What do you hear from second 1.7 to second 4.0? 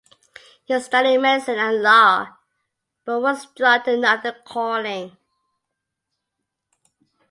law but was drawn to